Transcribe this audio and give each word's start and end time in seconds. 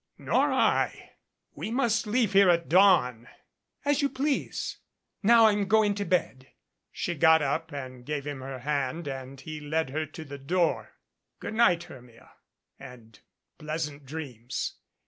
"Nor 0.17 0.51
I. 0.51 1.11
We 1.53 1.69
must 1.69 2.07
leave 2.07 2.33
here 2.33 2.49
at 2.49 2.67
dawn." 2.67 3.27
"As 3.85 4.01
you 4.01 4.09
please. 4.09 4.79
Now 5.21 5.45
I'm 5.45 5.67
going 5.67 5.93
to 5.93 6.05
bed." 6.05 6.47
She 6.91 7.13
got 7.13 7.43
up 7.43 7.71
and 7.71 8.03
gave 8.03 8.25
him 8.25 8.41
her 8.41 8.57
hand 8.57 9.07
and 9.07 9.39
he 9.39 9.59
led 9.59 9.91
her 9.91 10.07
to 10.07 10.25
the 10.25 10.39
door. 10.39 10.93
"Good 11.39 11.53
night, 11.53 11.83
Hermia, 11.83 12.31
and 12.79 13.19
pleasant 13.59 14.03
dreams. 14.07 14.77